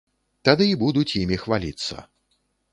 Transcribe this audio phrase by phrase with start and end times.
[0.47, 1.95] Тады і будуць імі хваліцца.